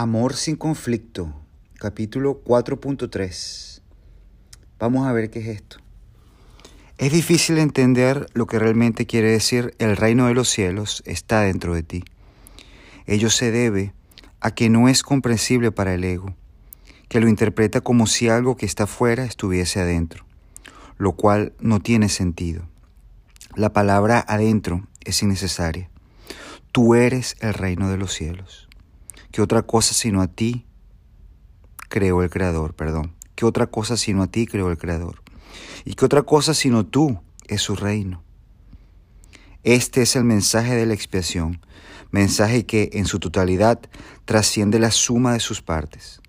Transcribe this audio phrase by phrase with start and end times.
[0.00, 1.34] Amor sin conflicto,
[1.74, 3.80] capítulo 4.3.
[4.78, 5.78] Vamos a ver qué es esto.
[6.98, 11.74] Es difícil entender lo que realmente quiere decir el reino de los cielos está dentro
[11.74, 12.04] de ti.
[13.06, 13.92] Ello se debe
[14.38, 16.32] a que no es comprensible para el ego,
[17.08, 20.24] que lo interpreta como si algo que está fuera estuviese adentro,
[20.96, 22.68] lo cual no tiene sentido.
[23.56, 25.90] La palabra adentro es innecesaria.
[26.70, 28.67] Tú eres el reino de los cielos.
[29.30, 30.66] ¿Qué otra cosa sino a ti
[31.88, 32.74] creó el Creador?
[32.74, 33.14] Perdón.
[33.34, 35.22] ¿Qué otra cosa sino a ti creó el Creador?
[35.84, 38.22] ¿Y qué otra cosa sino tú es su reino?
[39.64, 41.60] Este es el mensaje de la expiación,
[42.10, 43.80] mensaje que en su totalidad
[44.24, 46.20] trasciende la suma de sus partes.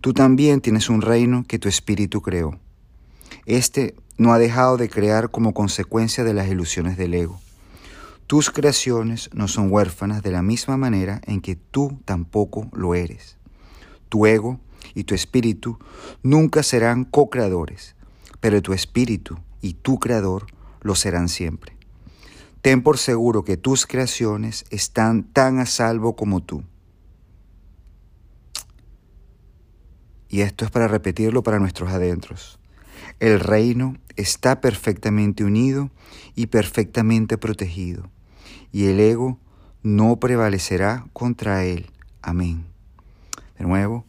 [0.00, 2.58] Tú también tienes un reino que tu espíritu creó.
[3.46, 7.40] Este no ha dejado de crear como consecuencia de las ilusiones del ego.
[8.26, 13.36] Tus creaciones no son huérfanas de la misma manera en que tú tampoco lo eres.
[14.08, 14.60] Tu ego
[14.94, 15.78] y tu espíritu
[16.22, 17.94] nunca serán co-creadores,
[18.40, 20.46] pero tu espíritu y tu creador
[20.80, 21.76] lo serán siempre.
[22.62, 26.64] Ten por seguro que tus creaciones están tan a salvo como tú.
[30.28, 32.58] Y esto es para repetirlo para nuestros adentros.
[33.20, 35.90] El reino está perfectamente unido
[36.34, 38.10] y perfectamente protegido,
[38.76, 39.38] y el ego
[39.82, 41.86] no prevalecerá contra él.
[42.20, 42.66] Amén.
[43.58, 44.04] De nuevo,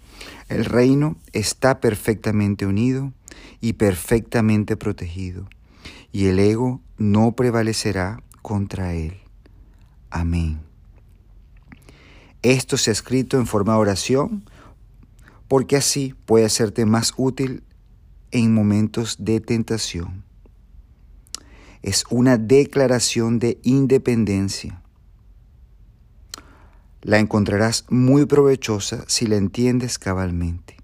[0.50, 3.14] el reino está perfectamente unido
[3.62, 5.48] y perfectamente protegido,
[6.12, 9.22] y el ego no prevalecerá contra él.
[10.10, 10.60] Amén.
[12.42, 14.44] Esto se ha escrito en forma de oración
[15.48, 17.64] porque así puede hacerte más útil
[18.32, 20.27] en momentos de tentación.
[21.88, 24.82] Es una declaración de independencia.
[27.02, 30.76] La encontrarás muy provechosa si la entiendes cabalmente.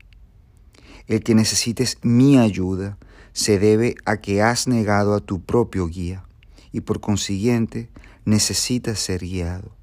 [1.08, 2.98] El que necesites mi ayuda
[3.34, 6.24] se debe a que has negado a tu propio guía
[6.72, 7.90] y por consiguiente
[8.24, 9.76] necesitas ser guiado.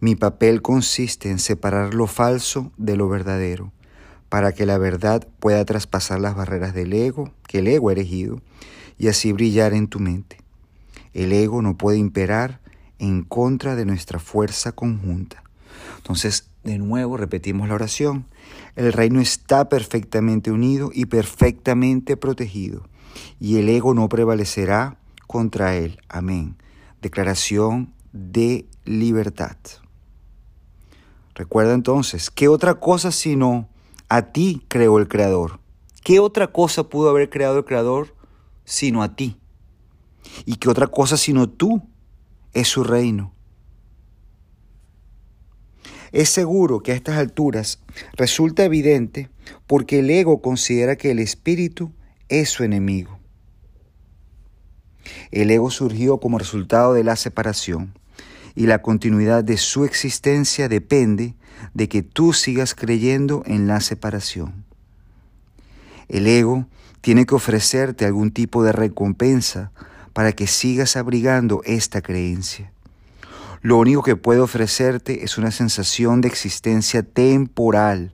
[0.00, 3.72] Mi papel consiste en separar lo falso de lo verdadero
[4.28, 8.42] para que la verdad pueda traspasar las barreras del ego, que el ego ha erigido,
[8.98, 10.38] y así brillar en tu mente.
[11.12, 12.60] El ego no puede imperar
[12.98, 15.42] en contra de nuestra fuerza conjunta.
[15.98, 18.26] Entonces, de nuevo repetimos la oración.
[18.74, 22.88] El reino está perfectamente unido y perfectamente protegido,
[23.40, 26.00] y el ego no prevalecerá contra él.
[26.08, 26.56] Amén.
[27.02, 29.56] Declaración de libertad.
[31.34, 33.68] Recuerda entonces, ¿qué otra cosa sino
[34.08, 35.58] a ti creó el Creador.
[36.04, 38.14] ¿Qué otra cosa pudo haber creado el Creador
[38.66, 39.38] sino a ti?
[40.44, 41.88] ¿Y qué otra cosa sino tú
[42.52, 43.32] es su reino?
[46.12, 47.80] Es seguro que a estas alturas
[48.12, 49.30] resulta evidente
[49.66, 51.92] porque el ego considera que el espíritu
[52.28, 53.18] es su enemigo.
[55.30, 57.94] El ego surgió como resultado de la separación
[58.54, 61.34] y la continuidad de su existencia depende
[61.74, 64.65] de que tú sigas creyendo en la separación.
[66.08, 66.66] El ego
[67.00, 69.72] tiene que ofrecerte algún tipo de recompensa
[70.12, 72.72] para que sigas abrigando esta creencia.
[73.62, 78.12] Lo único que puede ofrecerte es una sensación de existencia temporal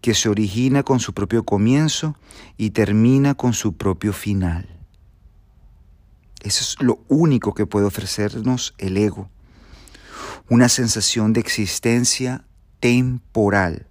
[0.00, 2.16] que se origina con su propio comienzo
[2.56, 4.68] y termina con su propio final.
[6.42, 9.30] Eso es lo único que puede ofrecernos el ego.
[10.50, 12.44] Una sensación de existencia
[12.80, 13.86] temporal.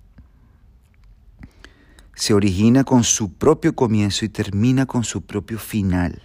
[2.15, 6.21] Se origina con su propio comienzo y termina con su propio final.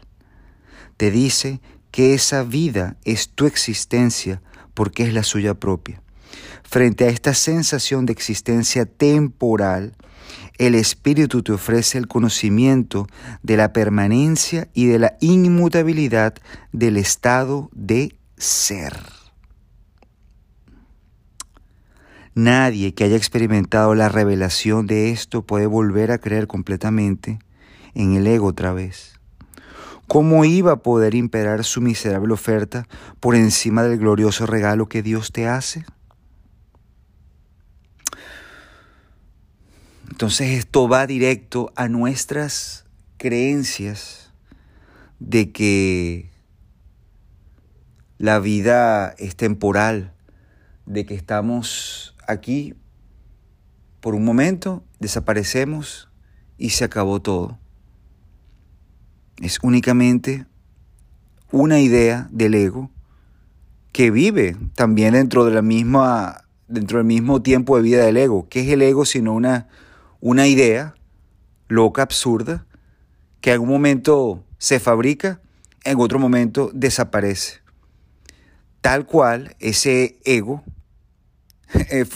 [0.97, 1.61] Te dice
[1.91, 4.43] que esa vida es tu existencia
[4.75, 6.03] porque es la suya propia.
[6.63, 9.95] Frente a esta sensación de existencia temporal,
[10.59, 13.07] el Espíritu te ofrece el conocimiento
[13.43, 16.35] de la permanencia y de la inmutabilidad
[16.73, 19.18] del estado de ser.
[22.39, 27.41] Nadie que haya experimentado la revelación de esto puede volver a creer completamente
[27.95, 29.19] en el ego otra vez.
[30.07, 32.87] ¿Cómo iba a poder imperar su miserable oferta
[33.19, 35.85] por encima del glorioso regalo que Dios te hace?
[40.09, 42.85] Entonces esto va directo a nuestras
[43.17, 44.33] creencias
[45.19, 46.31] de que
[48.17, 50.15] la vida es temporal,
[50.87, 51.88] de que estamos
[52.29, 52.75] aquí
[54.01, 56.09] por un momento, desaparecemos
[56.57, 57.59] y se acabó todo.
[59.43, 60.47] Es únicamente
[61.51, 62.91] una idea del ego
[63.93, 68.47] que vive también dentro de la misma dentro del mismo tiempo de vida del ego.
[68.49, 69.69] ¿Qué es el ego sino una,
[70.21, 70.95] una idea
[71.67, 72.67] loca, absurda,
[73.41, 75.41] que en un momento se fabrica,
[75.85, 77.61] en otro momento desaparece?
[78.83, 80.63] Tal cual ese ego
[81.91, 82.07] eh,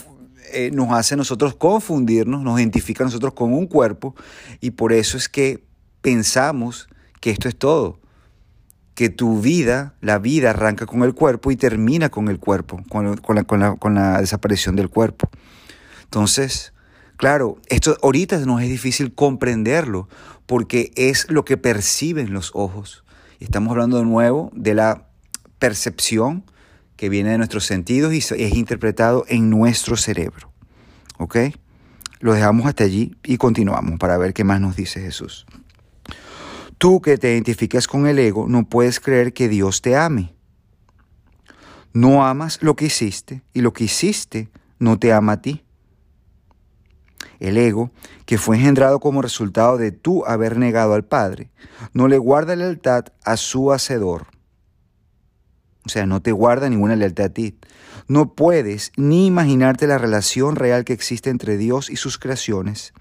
[0.53, 4.15] eh, nos hace nosotros confundirnos, nos identifica a nosotros con un cuerpo
[4.61, 5.63] y por eso es que
[6.01, 6.87] pensamos
[7.19, 7.99] que esto es todo
[8.95, 13.95] que tu vida, la vida arranca con el cuerpo y termina con el cuerpo, con,
[13.95, 15.29] la, desaparición del cuerpo.
[16.03, 16.73] Entonces,
[17.17, 20.07] claro, esto ahorita nos es difícil comprenderlo
[20.45, 23.03] porque es lo que perciben los ojos.
[23.39, 25.07] Estamos hablando de nuevo de la
[25.57, 26.43] percepción
[26.95, 30.51] que viene de nuestros sentidos y es interpretado en nuestro cerebro.
[31.17, 31.37] ¿Ok?
[32.19, 35.45] Lo dejamos hasta allí y continuamos para ver qué más nos dice Jesús.
[36.77, 40.33] Tú que te identificas con el ego no puedes creer que Dios te ame.
[41.93, 44.49] No amas lo que hiciste y lo que hiciste
[44.79, 45.63] no te ama a ti.
[47.39, 47.91] El ego,
[48.25, 51.51] que fue engendrado como resultado de tú haber negado al Padre,
[51.93, 54.27] no le guarda lealtad a su hacedor.
[55.85, 57.55] O sea, no te guarda ninguna lealtad a ti.
[58.07, 62.93] No puedes ni imaginarte la relación real que existe entre Dios y sus creaciones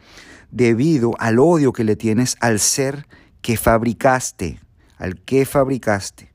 [0.52, 3.06] debido al odio que le tienes al ser
[3.40, 4.61] que fabricaste,
[4.99, 6.31] al que fabricaste.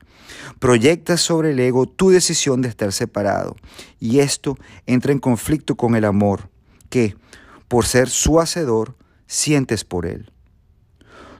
[0.58, 3.56] Proyectas sobre el ego tu decisión de estar separado
[3.98, 6.50] y esto entra en conflicto con el amor
[6.90, 7.16] que,
[7.68, 8.96] por ser su hacedor,
[9.26, 10.30] sientes por él.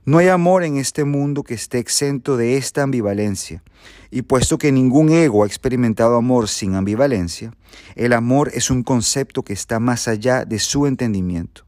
[0.09, 3.63] No hay amor en este mundo que esté exento de esta ambivalencia,
[4.11, 7.53] y puesto que ningún ego ha experimentado amor sin ambivalencia,
[7.95, 11.67] el amor es un concepto que está más allá de su entendimiento.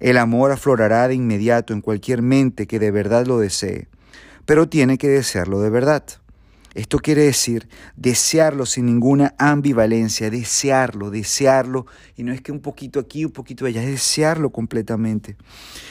[0.00, 3.86] El amor aflorará de inmediato en cualquier mente que de verdad lo desee,
[4.46, 6.04] pero tiene que desearlo de verdad.
[6.74, 11.86] Esto quiere decir desearlo sin ninguna ambivalencia, desearlo, desearlo,
[12.16, 15.36] y no es que un poquito aquí, un poquito allá, es desearlo completamente.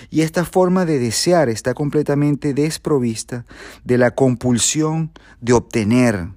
[0.10, 3.46] Y esta forma de desear está completamente desprovista
[3.84, 6.30] de la compulsión de obtener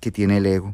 [0.00, 0.72] que tiene el ego.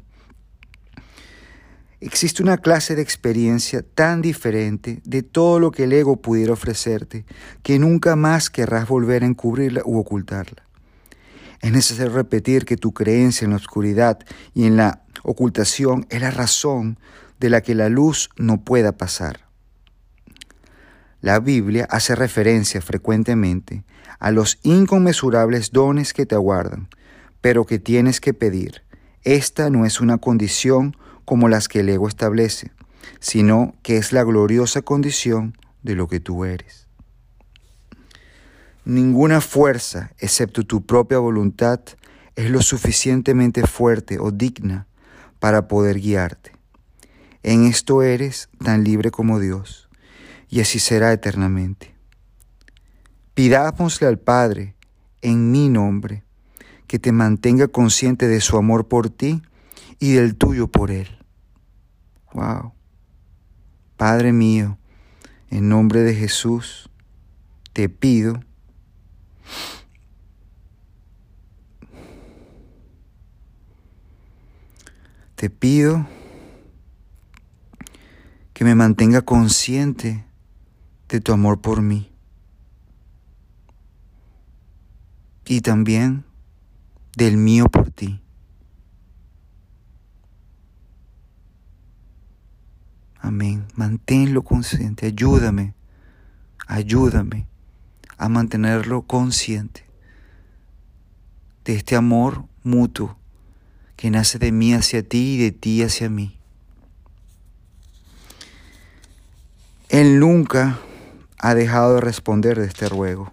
[2.01, 7.25] Existe una clase de experiencia tan diferente de todo lo que el ego pudiera ofrecerte
[7.65, 10.68] que nunca más querrás volver a encubrirla u ocultarla.
[11.61, 14.19] Es necesario repetir que tu creencia en la oscuridad
[14.55, 16.99] y en la ocultación es la razón
[17.41, 19.49] de la que la luz no pueda pasar.
[21.21, 23.85] La Biblia hace referencia frecuentemente
[24.21, 26.89] a los inconmensurables dones que te aguardan,
[27.41, 28.83] pero que tienes que pedir.
[29.23, 32.71] Esta no es una condición como las que el ego establece,
[33.21, 36.88] sino que es la gloriosa condición de lo que tú eres.
[38.89, 41.79] Ninguna fuerza, excepto tu propia voluntad,
[42.37, 44.87] es lo suficientemente fuerte o digna
[45.41, 46.53] para poder guiarte.
[47.43, 49.91] En esto eres tan libre como Dios,
[50.49, 51.95] y así será eternamente.
[53.35, 54.75] Pidámosle al Padre,
[55.21, 56.25] en mi nombre,
[56.87, 59.43] que te mantenga consciente de su amor por ti
[59.99, 61.09] y del tuyo por Él.
[62.33, 62.73] Wow.
[63.99, 64.79] Padre mío,
[65.51, 66.89] en nombre de Jesús,
[67.75, 68.48] te pido
[75.39, 76.05] te pido
[78.53, 80.25] que me mantenga consciente
[81.09, 82.11] de tu amor por mí.
[85.47, 86.25] Y también
[87.17, 88.21] del mío por ti.
[93.21, 93.69] Amén.
[93.77, 95.07] Manténlo consciente.
[95.07, 95.75] Ayúdame.
[96.67, 97.47] Ayúdame
[98.17, 99.87] a mantenerlo consciente
[101.65, 103.17] de este amor mutuo
[103.99, 106.39] que nace de mí hacia ti y de ti hacia mí.
[109.89, 110.79] Él nunca
[111.37, 113.33] ha dejado de responder de este ruego,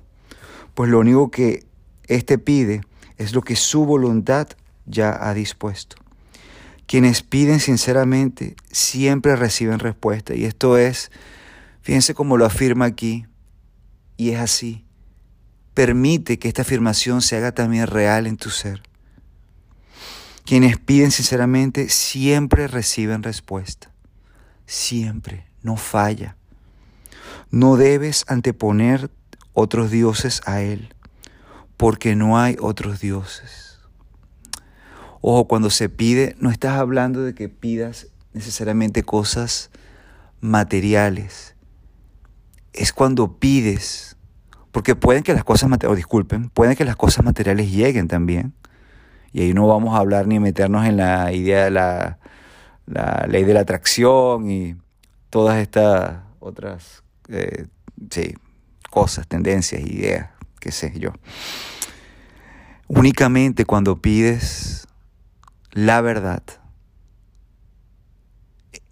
[0.73, 1.67] pues lo único que
[2.07, 2.81] éste pide
[3.17, 4.47] es lo que su voluntad
[4.87, 5.97] ya ha dispuesto.
[6.87, 10.33] Quienes piden sinceramente siempre reciben respuesta.
[10.33, 11.11] Y esto es,
[11.81, 13.27] fíjense cómo lo afirma aquí,
[14.17, 14.83] y es así.
[15.75, 18.81] Permite que esta afirmación se haga también real en tu ser.
[20.45, 23.91] Quienes piden sinceramente siempre reciben respuesta.
[24.67, 26.37] Siempre, no falla.
[27.49, 29.09] No debes anteponer
[29.53, 30.93] otros dioses a Él,
[31.77, 33.79] porque no hay otros dioses.
[35.21, 39.71] Ojo, cuando se pide, no estás hablando de que pidas necesariamente cosas
[40.41, 41.55] materiales.
[42.73, 44.15] Es cuando pides,
[44.71, 48.53] porque pueden que las cosas materiales, disculpen, pueden que las cosas materiales lleguen también.
[49.35, 52.19] Y ahí no vamos a hablar ni meternos en la idea de la,
[53.27, 54.77] ley de la atracción y
[55.29, 57.65] todas estas otras eh,
[58.89, 60.29] cosas, tendencias, ideas,
[60.61, 61.11] qué sé yo.
[62.87, 64.87] Únicamente cuando pides
[65.71, 66.41] la verdad,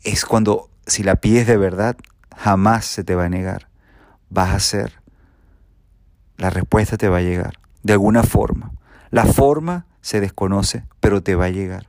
[0.03, 1.95] es cuando, si la pides de verdad,
[2.35, 3.69] jamás se te va a negar.
[4.29, 4.99] Vas a ser,
[6.35, 8.73] la respuesta te va a llegar, de alguna forma.
[9.09, 11.87] La forma se desconoce, pero te va a llegar.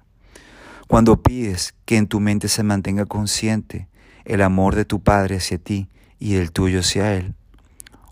[0.88, 3.88] Cuando pides que en tu mente se mantenga consciente
[4.24, 7.34] el amor de tu Padre hacia ti y el tuyo hacia Él,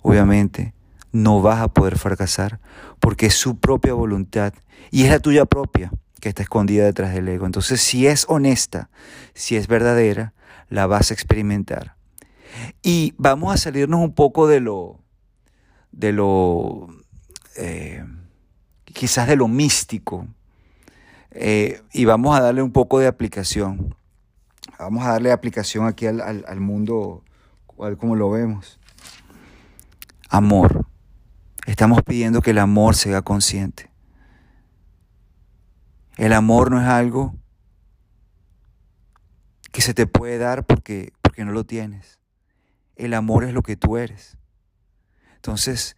[0.03, 0.75] obviamente
[1.13, 2.59] no vas a poder fracasar
[2.99, 4.53] porque es su propia voluntad
[4.91, 7.47] y es la tuya propia que está escondida detrás del ego.
[7.47, 8.91] Entonces, si es honesta,
[9.35, 10.35] si es verdadera,
[10.69, 11.97] la vas a experimentar.
[12.83, 14.99] Y vamos a salirnos un poco de lo,
[15.93, 16.89] de lo,
[17.57, 18.05] eh,
[18.93, 20.27] quizás de lo místico,
[21.33, 23.95] eh, y vamos a darle un poco de aplicación.
[24.79, 27.23] Vamos a darle aplicación aquí al, mundo,
[27.99, 28.79] como lo vemos.
[30.29, 30.87] Amor.
[31.67, 33.91] Estamos pidiendo que el amor sea consciente.
[36.17, 37.35] El amor no es algo
[39.71, 42.19] que se te puede dar porque, porque no lo tienes.
[42.97, 44.37] El amor es lo que tú eres.
[45.37, 45.97] Entonces,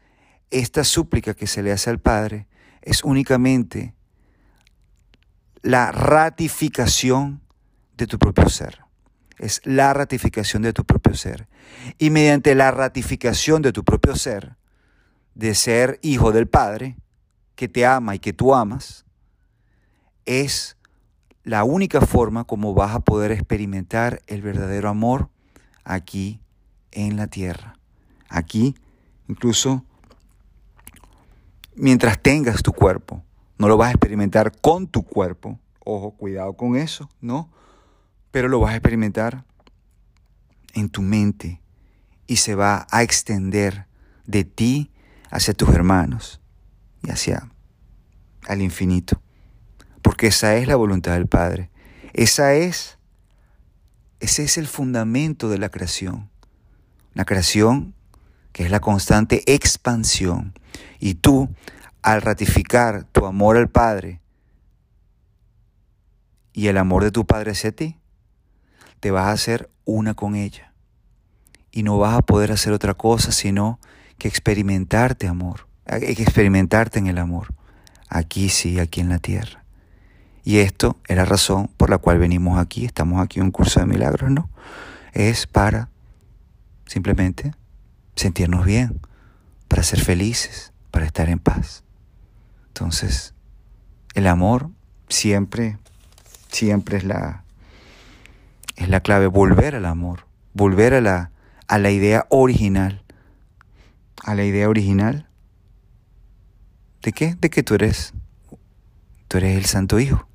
[0.51, 2.47] esta súplica que se le hace al Padre
[2.85, 3.95] es únicamente
[5.63, 7.41] la ratificación
[7.97, 8.81] de tu propio ser.
[9.39, 11.49] Es la ratificación de tu propio ser.
[11.99, 14.57] Y mediante la ratificación de tu propio ser,
[15.35, 16.97] de ser hijo del Padre,
[17.57, 19.07] que te ama y que tú amas,
[20.27, 20.77] es
[21.43, 25.31] la única forma como vas a poder experimentar el verdadero amor
[25.85, 26.41] aquí
[26.93, 27.79] en la tierra.
[28.29, 28.75] Aquí,
[29.27, 29.85] incluso
[31.77, 33.23] mientras tengas tu cuerpo,
[33.59, 35.59] no lo vas a experimentar con tu cuerpo.
[35.85, 37.51] Ojo, cuidado con eso, ¿no?
[38.31, 39.45] Pero lo vas a experimentar
[40.73, 41.61] en tu mente
[42.27, 43.87] y se va a extender
[44.27, 44.91] de ti
[45.31, 46.41] hacia tus hermanos
[47.03, 47.51] y hacia
[48.49, 49.21] al infinito.
[50.03, 51.71] Porque esa es la voluntad del Padre.
[52.13, 52.99] Esa es
[54.21, 56.31] ese es el fundamento de la creación.
[57.13, 57.94] La creación
[58.55, 60.55] que es la constante expansión
[61.01, 61.51] y tú
[62.03, 64.21] al ratificar tu amor al Padre
[66.53, 67.99] y el amor de tu Padre hacia ti,
[69.01, 70.73] te vas a hacer una con ella.
[71.73, 73.81] Y no vas a poder hacer otra cosa sino
[74.19, 77.49] que experimentarte amor, que experimentarte en el amor,
[78.09, 79.65] aquí sí, aquí en la tierra.
[80.45, 83.81] Y esto es la razón por la cual venimos aquí, estamos aquí en un curso
[83.81, 84.49] de milagros, ¿no?
[85.13, 85.89] Es para
[86.87, 87.53] simplemente
[88.17, 89.01] sentirnos bien,
[89.69, 91.85] para ser felices, para estar en paz.
[92.69, 93.35] Entonces,
[94.15, 94.71] el amor
[95.09, 95.79] siempre,
[96.49, 97.45] siempre es la,
[98.77, 101.31] es la clave, volver al amor, volver a la,
[101.69, 103.03] a la idea original,
[104.23, 105.29] a la idea original
[107.03, 108.15] de qué, de que tú eres,
[109.29, 110.29] tú eres el Santo Hijo,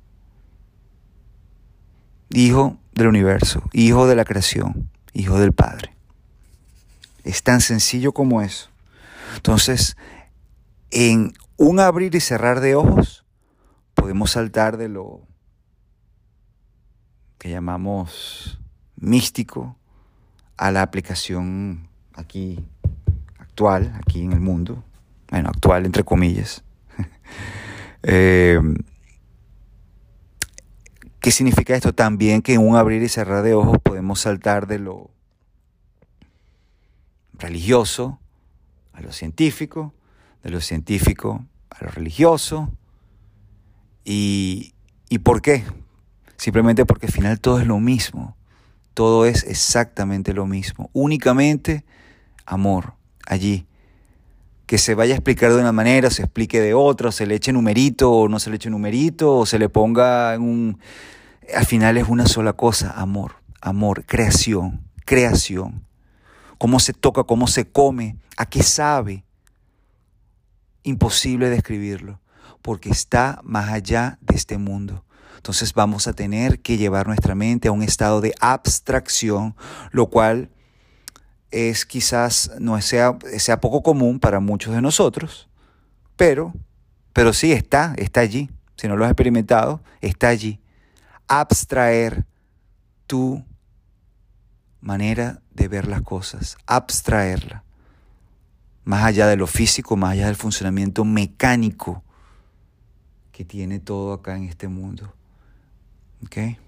[2.32, 5.96] Hijo del universo, Hijo de la creación, Hijo del Padre.
[7.30, 8.70] Es tan sencillo como eso.
[9.36, 9.96] Entonces,
[10.90, 13.24] en un abrir y cerrar de ojos,
[13.94, 15.20] podemos saltar de lo
[17.38, 18.58] que llamamos
[18.96, 19.76] místico
[20.56, 22.66] a la aplicación aquí
[23.38, 24.82] actual, aquí en el mundo,
[25.30, 26.64] bueno, actual entre comillas.
[28.02, 28.58] Eh,
[31.20, 31.92] ¿Qué significa esto?
[31.92, 35.10] También que en un abrir y cerrar de ojos podemos saltar de lo
[37.40, 38.20] religioso
[38.92, 39.94] a lo científico,
[40.42, 42.72] de lo científico a lo religioso.
[44.04, 44.74] ¿Y,
[45.08, 45.64] ¿Y por qué?
[46.36, 48.36] Simplemente porque al final todo es lo mismo.
[48.94, 50.90] Todo es exactamente lo mismo.
[50.92, 51.84] Únicamente
[52.46, 52.94] amor
[53.26, 53.66] allí.
[54.66, 57.52] Que se vaya a explicar de una manera, se explique de otra, se le eche
[57.52, 60.78] numerito o no se le eche numerito, o se le ponga en un...
[61.54, 65.84] Al final es una sola cosa, amor, amor, creación, creación.
[66.60, 69.24] Cómo se toca, cómo se come, a qué sabe,
[70.82, 72.20] imposible describirlo,
[72.60, 75.02] porque está más allá de este mundo.
[75.36, 79.56] Entonces vamos a tener que llevar nuestra mente a un estado de abstracción,
[79.90, 80.50] lo cual
[81.50, 85.48] es quizás no sea, sea poco común para muchos de nosotros,
[86.14, 86.52] pero,
[87.14, 88.50] pero sí está, está allí.
[88.76, 90.60] Si no lo has experimentado, está allí.
[91.26, 92.26] Abstraer
[93.06, 93.42] tu
[94.80, 97.64] manera de ver las cosas, abstraerla
[98.84, 102.02] más allá de lo físico, más allá del funcionamiento mecánico
[103.32, 105.14] que tiene todo acá en este mundo.
[106.24, 106.58] ¿Ok?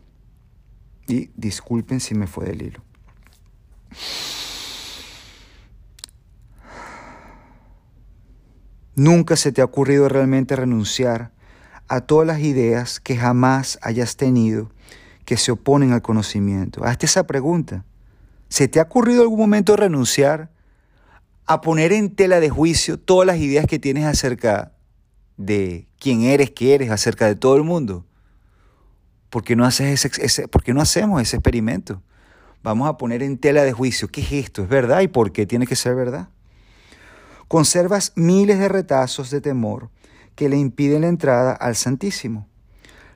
[1.08, 2.82] Y disculpen si me fue del hilo.
[8.94, 11.32] Nunca se te ha ocurrido realmente renunciar
[11.88, 14.70] a todas las ideas que jamás hayas tenido
[15.24, 16.84] que se oponen al conocimiento.
[16.84, 17.84] Hazte esa pregunta.
[18.52, 20.50] ¿Se te ha ocurrido algún momento renunciar
[21.46, 24.72] a poner en tela de juicio todas las ideas que tienes acerca
[25.38, 28.04] de quién eres, qué eres, acerca de todo el mundo?
[29.30, 32.02] ¿Por qué no, haces ese, ¿por qué no hacemos ese experimento?
[32.62, 34.64] Vamos a poner en tela de juicio, ¿qué es esto?
[34.64, 35.00] ¿Es verdad?
[35.00, 36.28] ¿Y por qué tiene que ser verdad?
[37.48, 39.88] Conservas miles de retazos de temor
[40.34, 42.46] que le impiden la entrada al Santísimo.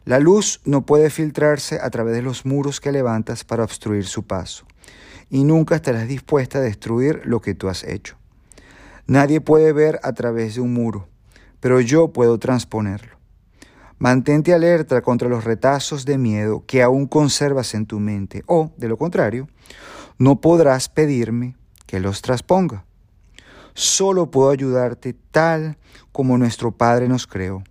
[0.06, 4.22] La luz no puede filtrarse a través de los muros que levantas para obstruir su
[4.22, 4.64] paso,
[5.30, 8.16] y nunca estarás dispuesta a destruir lo que tú has hecho.
[9.06, 11.08] Nadie puede ver a través de un muro,
[11.60, 13.16] pero yo puedo transponerlo.
[13.98, 18.88] Mantente alerta contra los retazos de miedo que aún conservas en tu mente, o, de
[18.88, 19.48] lo contrario,
[20.18, 21.56] no podrás pedirme
[21.86, 22.84] que los transponga.
[23.74, 25.78] Solo puedo ayudarte tal
[26.12, 27.62] como nuestro Padre nos creó.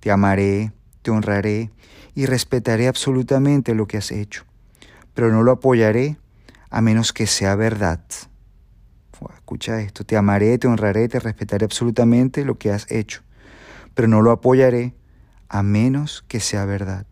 [0.00, 1.70] Te amaré, te honraré
[2.14, 4.44] y respetaré absolutamente lo que has hecho,
[5.14, 6.16] pero no lo apoyaré
[6.76, 8.00] a menos que sea verdad.
[9.34, 13.22] Escucha esto, te amaré, te honraré, te respetaré absolutamente lo que has hecho,
[13.94, 14.94] pero no lo apoyaré
[15.48, 17.06] a menos que sea verdad.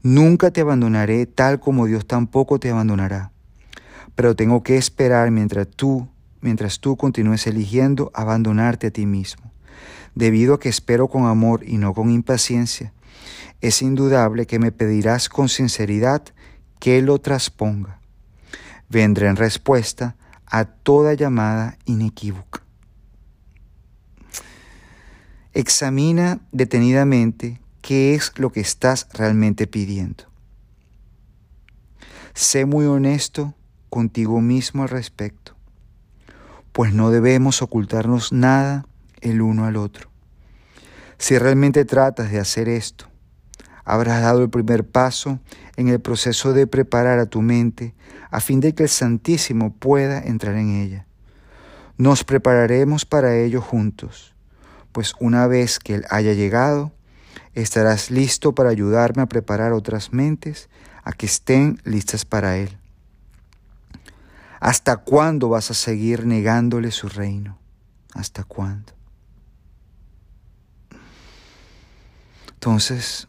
[0.00, 3.32] Nunca te abandonaré tal como Dios tampoco te abandonará,
[4.14, 6.08] pero tengo que esperar mientras tú,
[6.40, 9.50] mientras tú continúes eligiendo abandonarte a ti mismo.
[10.14, 12.92] Debido a que espero con amor y no con impaciencia,
[13.60, 16.22] es indudable que me pedirás con sinceridad
[16.78, 17.95] que lo trasponga.
[18.88, 20.16] Vendré en respuesta
[20.46, 22.62] a toda llamada inequívoca.
[25.52, 30.24] Examina detenidamente qué es lo que estás realmente pidiendo.
[32.34, 33.54] Sé muy honesto
[33.88, 35.56] contigo mismo al respecto,
[36.72, 38.86] pues no debemos ocultarnos nada
[39.22, 40.10] el uno al otro.
[41.16, 43.08] Si realmente tratas de hacer esto,
[43.86, 45.38] habrás dado el primer paso
[45.76, 47.94] en el proceso de preparar a tu mente
[48.30, 51.06] a fin de que el Santísimo pueda entrar en ella.
[51.96, 54.34] Nos prepararemos para ello juntos,
[54.92, 56.92] pues una vez que Él haya llegado,
[57.54, 60.68] estarás listo para ayudarme a preparar otras mentes
[61.04, 62.76] a que estén listas para Él.
[64.58, 67.58] ¿Hasta cuándo vas a seguir negándole su reino?
[68.14, 68.92] ¿Hasta cuándo?
[72.54, 73.28] Entonces,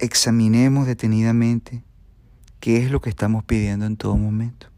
[0.00, 1.84] examinemos detenidamente
[2.58, 4.68] qué es lo que estamos pidiendo en todo momento.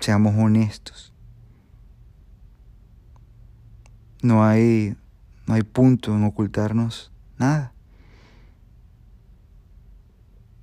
[0.00, 1.12] Seamos honestos.
[4.22, 4.96] No hay,
[5.46, 7.72] no hay punto en ocultarnos nada.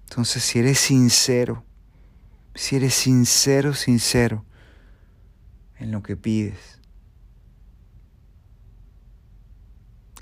[0.09, 1.63] Entonces, si eres sincero,
[2.53, 4.45] si eres sincero, sincero
[5.77, 6.79] en lo que pides,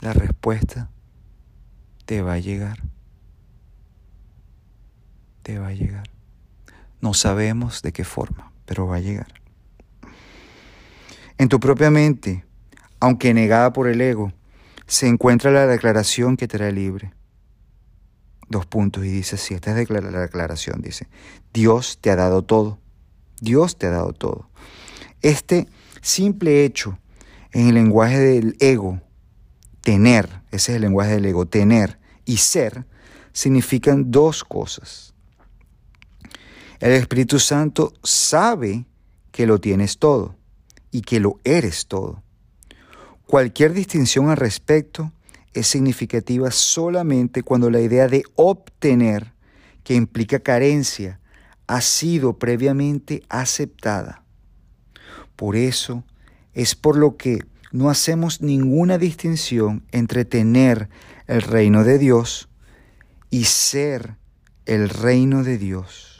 [0.02, 0.90] la respuesta
[2.06, 2.93] te va a llegar
[5.44, 6.10] te va a llegar.
[7.02, 9.42] No sabemos de qué forma, pero va a llegar.
[11.38, 12.46] En tu propia mente,
[13.00, 14.32] aunque negada por el ego,
[14.88, 17.14] se encuentra la declaración que te hará libre.
[18.50, 21.08] Dos puntos y dice así, esta es la declaración, dice,
[21.54, 22.80] Dios te ha dado todo,
[23.42, 24.50] Dios te ha dado todo.
[25.22, 25.68] Este
[26.02, 27.00] simple hecho
[27.52, 29.02] en el lenguaje del ego,
[29.82, 32.86] tener, ese es el lenguaje del ego, tener y ser,
[33.32, 35.13] significan dos cosas.
[36.84, 38.84] El Espíritu Santo sabe
[39.32, 40.36] que lo tienes todo
[40.92, 42.22] y que lo eres todo.
[43.26, 45.14] Cualquier distinción al respecto
[45.54, 49.32] es significativa solamente cuando la idea de obtener,
[49.86, 51.22] que implica carencia,
[51.68, 54.26] ha sido previamente aceptada.
[55.38, 56.04] Por eso
[56.54, 60.90] es por lo que no hacemos ninguna distinción entre tener
[61.28, 62.50] el reino de Dios
[63.30, 64.18] y ser
[64.66, 66.13] el reino de Dios.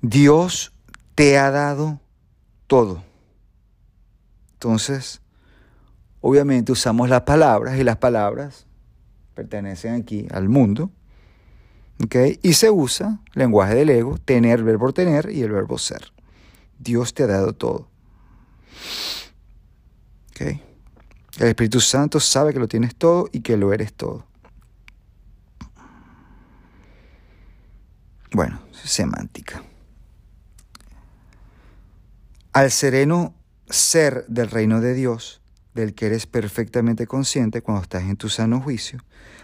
[0.00, 0.72] Dios
[1.14, 2.00] te ha dado
[2.66, 3.02] todo.
[4.52, 5.20] Entonces,
[6.20, 8.66] obviamente usamos las palabras y las palabras
[9.34, 10.90] pertenecen aquí al mundo.
[12.42, 16.12] Y se usa lenguaje del ego, tener, verbo tener y el verbo ser.
[16.78, 17.88] Dios te ha dado todo.
[21.38, 24.26] El Espíritu Santo sabe que lo tienes todo y que lo eres todo.
[28.32, 29.62] Bueno, semántica.
[32.58, 33.36] Al sereno
[33.70, 35.40] ser del reino de Dios,
[35.74, 38.98] del que eres perfectamente consciente cuando estás en tu sano juicio,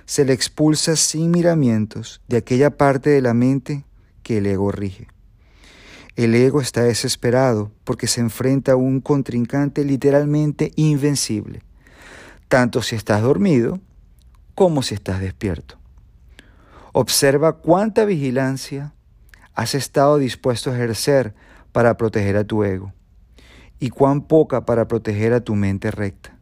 [0.05, 3.85] se le expulsa sin miramientos de aquella parte de la mente
[4.25, 5.07] que el ego rige.
[6.17, 11.63] El ego está desesperado porque se enfrenta a un contrincante literalmente invencible,
[12.49, 13.79] tanto si estás dormido
[14.57, 15.79] como si estás despierto.
[16.93, 18.93] Observa cuánta vigilancia
[19.55, 21.33] has estado dispuesto a ejercer
[21.71, 22.93] para proteger a tu ego
[23.79, 26.37] y cuán poca para proteger a tu mente recta.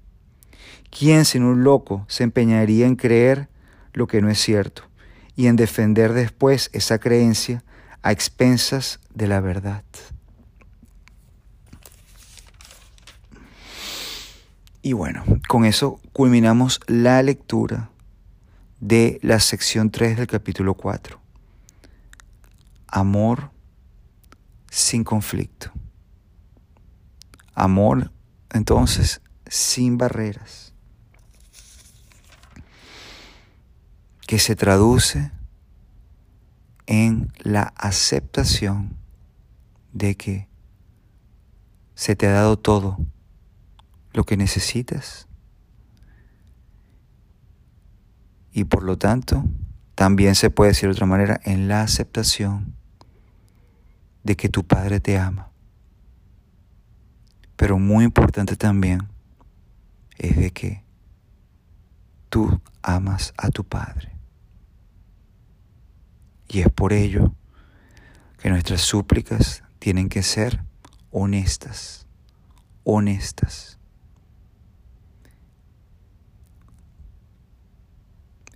[0.90, 3.48] ¿Quién sin un loco se empeñaría en creer
[3.92, 4.82] lo que no es cierto
[5.34, 7.64] y en defender después esa creencia
[8.02, 9.84] a expensas de la verdad?
[14.82, 17.90] Y bueno, con eso culminamos la lectura
[18.80, 21.20] de la sección 3 del capítulo 4.
[22.88, 23.50] Amor
[24.68, 25.70] sin conflicto.
[27.54, 28.12] Amor,
[28.50, 30.74] entonces, sin barreras.
[34.26, 35.30] Que se traduce
[36.86, 38.96] en la aceptación
[39.92, 40.48] de que
[41.94, 42.98] se te ha dado todo
[44.12, 45.28] lo que necesitas
[48.52, 49.44] y por lo tanto
[49.94, 52.76] también se puede decir de otra manera en la aceptación
[54.22, 55.51] de que tu Padre te ama.
[57.62, 59.06] Pero muy importante también
[60.18, 60.82] es de que
[62.28, 64.10] tú amas a tu Padre.
[66.48, 67.36] Y es por ello
[68.38, 70.64] que nuestras súplicas tienen que ser
[71.12, 72.08] honestas,
[72.82, 73.78] honestas.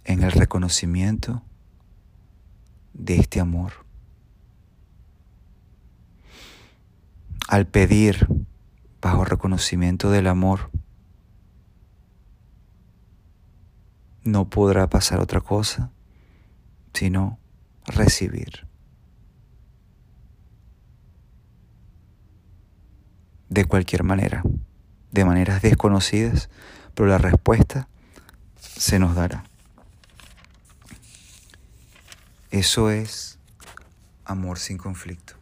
[0.03, 1.45] En el reconocimiento
[2.93, 3.87] de este amor.
[7.49, 8.27] al pedir
[9.01, 10.71] bajo reconocimiento del amor,
[14.25, 15.91] no podrá pasar otra cosa
[16.97, 17.39] sino
[17.87, 18.67] recibir.
[23.49, 24.43] De cualquier manera,
[25.13, 26.49] de maneras desconocidas,
[26.95, 27.89] pero la respuesta
[28.59, 29.45] se nos dará.
[32.51, 33.39] Eso es
[34.25, 35.35] amor sin conflicto.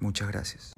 [0.00, 0.72] Muchas gracias.